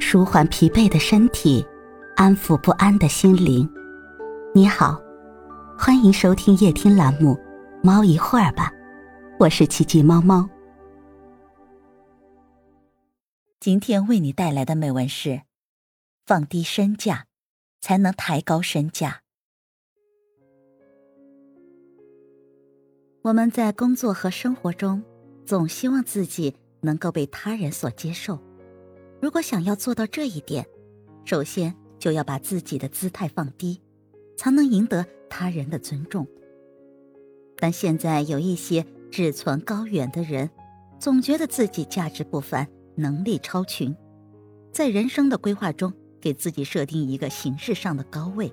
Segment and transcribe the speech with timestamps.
[0.00, 1.64] 舒缓疲惫的身体，
[2.16, 3.68] 安抚不安的心灵。
[4.54, 5.00] 你好，
[5.78, 7.34] 欢迎收听夜听栏目
[7.82, 8.70] 《猫一会儿吧》，
[9.38, 10.48] 我是奇迹猫猫。
[13.60, 15.42] 今天为你带来的美文是：
[16.24, 17.26] 放低身价，
[17.80, 19.20] 才能抬高身价。
[23.22, 25.02] 我们在工作和生活中，
[25.44, 28.38] 总希望自己能够被他人所接受。
[29.20, 30.66] 如果想要做到这一点，
[31.24, 33.80] 首先就要把自己的姿态放低，
[34.36, 36.26] 才能赢得他人的尊重。
[37.56, 40.48] 但现在有一些志存高远的人，
[41.00, 43.94] 总觉得自己价值不凡，能力超群，
[44.72, 48.52] 在人生的规划中给自己设定一个形式上的高位。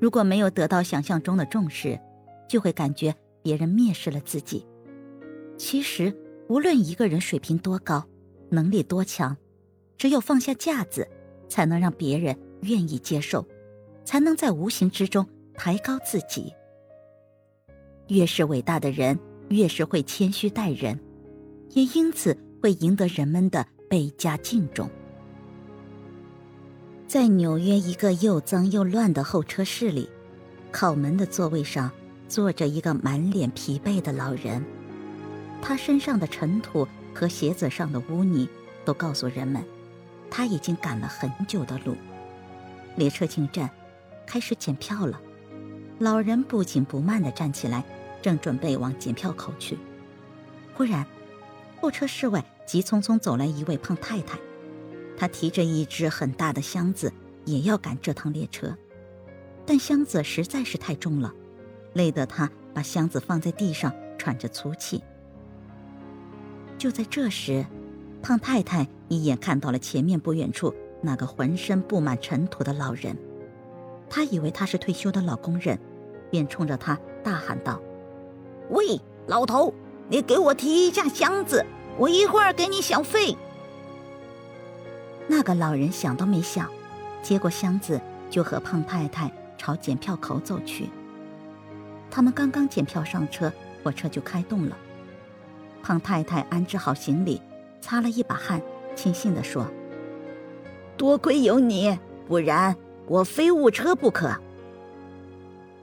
[0.00, 1.98] 如果没有得到想象中的重视，
[2.48, 4.66] 就会感觉别人蔑视了自己。
[5.56, 6.12] 其实，
[6.48, 8.04] 无论一个人水平多高，
[8.50, 9.36] 能力多强，
[9.96, 11.08] 只有放下架子，
[11.48, 13.46] 才能让别人愿意接受，
[14.04, 16.52] 才能在无形之中抬高自己。
[18.08, 20.98] 越是伟大的人，越是会谦虚待人，
[21.70, 24.90] 也因此会赢得人们的倍加敬重。
[27.06, 30.08] 在纽约一个又脏又乱的候车室里，
[30.70, 31.90] 靠门的座位上
[32.28, 34.64] 坐着一个满脸疲惫的老人，
[35.62, 36.86] 他身上的尘土。
[37.14, 38.48] 和鞋子上的污泥
[38.84, 39.64] 都告诉人们，
[40.30, 41.96] 他已经赶了很久的路。
[42.96, 43.70] 列车进站，
[44.26, 45.20] 开始检票了。
[45.98, 47.84] 老人不紧不慢地站起来，
[48.20, 49.78] 正准备往检票口去。
[50.74, 51.06] 忽然，
[51.80, 54.38] 候车室外急匆匆走来一位胖太太，
[55.16, 57.12] 她提着一只很大的箱子，
[57.44, 58.76] 也要赶这趟列车。
[59.64, 61.32] 但箱子实在是太重了，
[61.92, 65.00] 累得她把箱子放在地上，喘着粗气。
[66.84, 67.64] 就在这时，
[68.22, 73.16] 胖太太一眼看到了前面不远处那个浑身布满尘土的老人，
[74.10, 75.78] 她以为他是退休的老工人，
[76.30, 77.80] 便冲着他大喊道
[78.68, 79.72] ：“喂，老头，
[80.10, 81.64] 你给我提一下箱子，
[81.96, 83.34] 我一会儿给你小费。”
[85.26, 86.70] 那个老人想都没想，
[87.22, 90.90] 接过箱子就和胖太太朝检票口走去。
[92.10, 93.50] 他们刚刚检票上车，
[93.82, 94.76] 火车就开动了。
[95.84, 97.42] 胖太太安置好行李，
[97.82, 98.58] 擦了一把汗，
[98.96, 99.70] 庆幸地说
[100.96, 102.74] ：“多亏有你，不然
[103.06, 104.34] 我非误车不可。”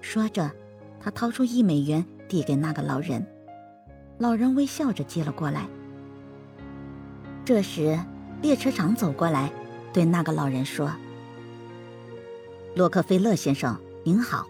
[0.00, 0.50] 说着，
[0.98, 3.26] 他掏出一美元递给那个老人，
[4.16, 5.66] 老人微笑着接了过来。
[7.44, 8.00] 这时，
[8.40, 9.52] 列车长走过来，
[9.92, 10.90] 对那个老人说
[12.74, 14.46] ：“洛克菲勒先生，您好，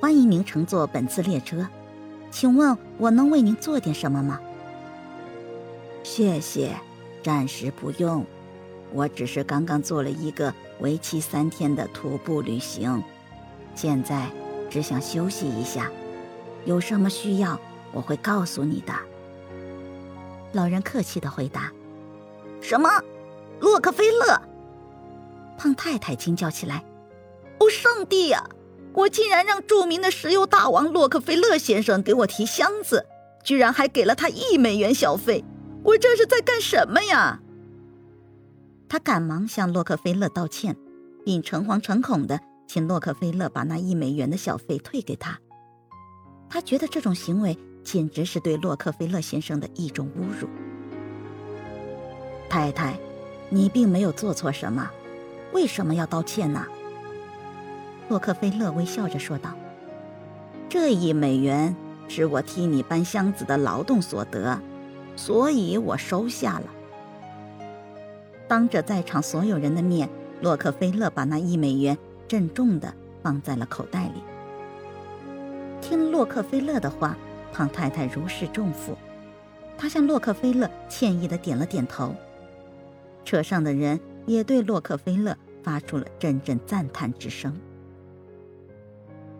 [0.00, 1.66] 欢迎您乘坐本次列车，
[2.30, 4.38] 请问我能为您做点什么吗？”
[6.04, 6.70] 谢谢，
[7.22, 8.24] 暂时不用。
[8.92, 13.02] 我只是刚刚做了一个为期三天的徒步旅行，
[13.74, 14.30] 现在
[14.70, 15.90] 只想休息一下。
[16.66, 17.58] 有什么需要，
[17.90, 18.92] 我会告诉你的。
[20.52, 21.72] 老人客气的回答。
[22.60, 22.88] 什么？
[23.60, 24.40] 洛克菲勒？
[25.56, 26.84] 胖太太惊叫起来。
[27.58, 28.44] 哦，上帝呀！
[28.92, 33.06] 我竟然让著名的石油大王洛克菲勒先生给我提箱子，
[33.42, 35.42] 居然还给了他一美元小费。
[35.84, 37.38] 我这是在干什么呀？
[38.88, 40.74] 他赶忙向洛克菲勒道歉，
[41.24, 45.38] 并诚惶诚恐的请洛克菲勒把那一美元的小费退给他。
[46.48, 50.48] 他觉得这种行为简直是对洛克菲勒先生的一种侮辱。
[52.48, 52.98] 太太，
[53.50, 54.90] 你并没有做错什么，
[55.52, 56.64] 为什么要道歉呢？
[58.08, 59.54] 洛克菲勒微笑着说道
[60.68, 61.76] ：“这一美元
[62.08, 64.58] 是我替你搬箱子的劳动所得。”
[65.16, 66.66] 所以我收下了。
[68.46, 70.08] 当着在场所有人的面，
[70.40, 71.96] 洛克菲勒把那一美元
[72.28, 72.92] 郑重地
[73.22, 74.22] 放在了口袋里。
[75.80, 77.16] 听洛克菲勒的话，
[77.52, 78.96] 胖太太如释重负，
[79.78, 82.14] 她向洛克菲勒歉意地点了点头。
[83.24, 87.58] 车上的人也对洛克菲勒发出了阵阵赞叹之声。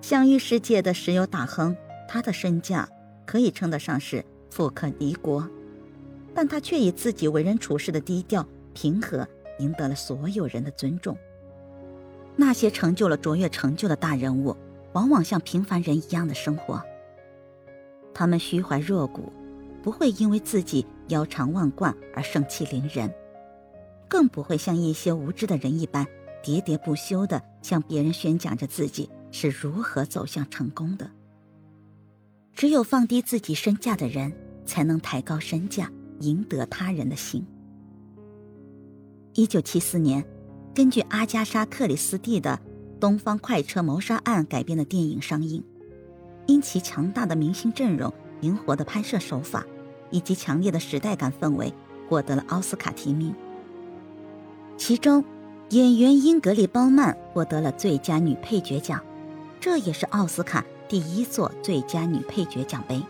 [0.00, 1.76] 享誉世界的石油大亨，
[2.08, 2.88] 他的身价
[3.26, 5.46] 可以称得上是富可敌国。
[6.34, 9.26] 但他却以自己为人处事的低调平和，
[9.58, 11.16] 赢得了所有人的尊重。
[12.36, 14.56] 那些成就了卓越成就的大人物，
[14.92, 16.82] 往往像平凡人一样的生活。
[18.12, 19.32] 他们虚怀若谷，
[19.82, 23.12] 不会因为自己腰缠万贯而盛气凌人，
[24.08, 26.04] 更不会像一些无知的人一般
[26.42, 31.08] 喋喋不休地向别人宣讲着自己是如何走向成功的。
[32.52, 34.32] 只有放低自己身价的人，
[34.66, 35.90] 才能抬高身价。
[36.20, 37.46] 赢得他人的心。
[39.34, 40.24] 一九七四年，
[40.74, 42.60] 根据阿加莎·克里斯蒂的
[43.00, 45.62] 《东方快车谋杀案》改编的电影上映，
[46.46, 49.66] 因其强大的明星阵容、灵活的拍摄手法
[50.10, 51.72] 以及强烈的时代感氛围，
[52.08, 53.34] 获得了奥斯卡提名。
[54.76, 55.24] 其中，
[55.70, 59.02] 演员英格丽·褒曼获得了最佳女配角奖，
[59.58, 63.02] 这也是奥斯卡第一座最佳女配角奖杯。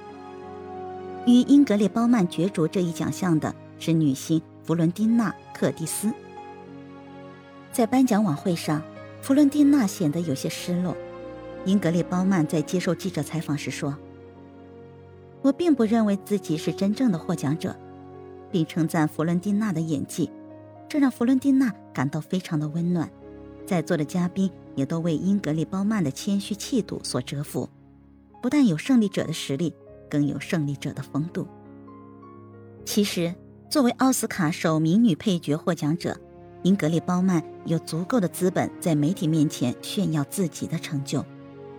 [1.27, 6.13] 与英格丽·褒曼角逐这一奖项的是女星弗伦蒂娜·克蒂斯。
[7.73, 8.83] 在颁奖晚会上，
[9.23, 10.95] 弗伦蒂娜显得有些失落。
[11.65, 13.97] 英格丽·褒曼在接受记者采访时说
[15.41, 17.75] ：“我并不认为自己是真正的获奖者，
[18.51, 20.31] 并称赞弗伦蒂娜的演技。”
[20.87, 23.11] 这让弗伦蒂娜感到非常的温暖，
[23.67, 27.69] 在座的嘉宾也都为英格丽·褒曼的谦虚气度所折服。
[28.43, 29.75] 不但有胜利者的实力，
[30.15, 31.49] 更有胜利者的风度。
[32.85, 33.35] 其实，
[33.69, 36.17] 作为奥斯卡首名女配角获奖者，
[36.63, 41.25] 英格丽·褒曼有足够的资本在媒体面前炫耀自己的成就，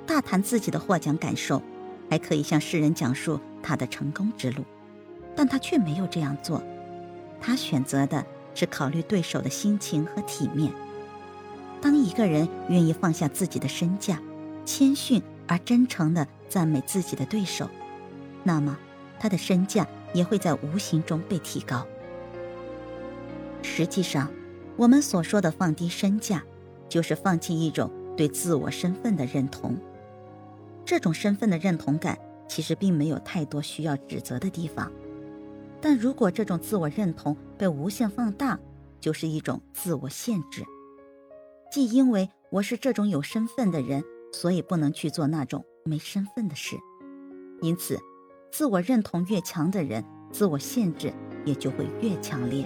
[0.06, 1.62] 大谈自己的获奖感受，
[2.10, 4.66] 还可以向世人讲述她的成功之路。
[5.34, 6.62] 但她却没有这样做，
[7.40, 8.26] 她选择的。
[8.58, 10.72] 是考虑对手的心情和体面。
[11.82, 14.18] 当一个人愿意放下自己的身价，
[14.64, 17.70] 谦逊而真诚地赞美自己的对手，
[18.46, 18.78] 那么
[19.20, 21.86] 他的身价也会在无形中被提高。
[23.64, 24.32] 实际上，
[24.78, 26.44] 我们所说的放低身价，
[26.88, 29.76] 就是放弃一种对自我身份的认同。
[30.86, 34.92] 这种身份的认同感其实并没有太多需要指责的地方。
[35.82, 38.60] 但如果这种自我认同被无限放大，
[39.02, 40.64] 就是一种自我限制。
[41.72, 46.78] 既因为我是这种有身份的人，所以不能去做那种没身份的事。
[47.62, 48.00] 因此，
[48.52, 51.14] 自我认同越强的人，自我限制
[51.44, 52.66] 也就会越强烈。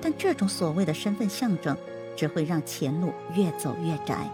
[0.00, 1.76] 但这种所谓的身份象征，
[2.16, 4.30] 只会让前路越走越窄。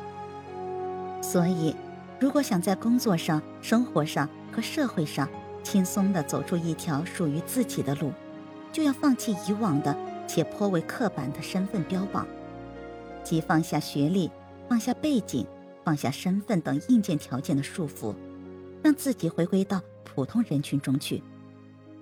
[1.23, 1.75] 所以，
[2.21, 5.29] 如果想在工作上、生活上和社会上，
[5.62, 8.12] 轻松地走出一条属于自己的路，
[8.73, 9.97] 就要放弃以往的
[10.27, 12.27] 且颇为刻板的身份标榜，
[13.23, 14.31] 即放下学历、
[14.69, 15.47] 放下背景、
[15.82, 18.15] 放下身份等硬件条件的束缚，
[18.82, 21.23] 让自己回归到普通人群中去，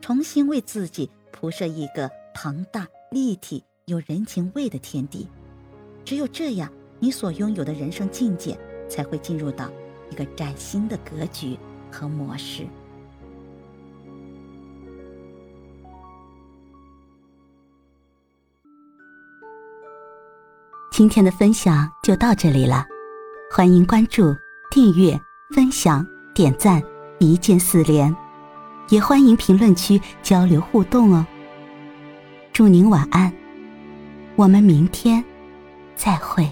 [0.00, 5.28] 重新为自己铺设一个庞大、立体、有人情味的天地。
[6.04, 8.58] 只有这样，你所拥有的人生境界
[8.88, 9.70] 才会进入到
[10.10, 11.56] 一个崭新的格局
[11.90, 12.66] 和模式。
[20.90, 22.84] 今天的分享就到这里了，
[23.50, 24.34] 欢迎关注、
[24.70, 25.18] 订阅、
[25.54, 26.82] 分享、点赞，
[27.22, 28.14] 一键四连，
[28.88, 31.26] 也欢迎评论区交流互动哦。
[32.52, 33.32] 祝您晚安，
[34.36, 35.24] 我们明天
[35.94, 36.46] 再会。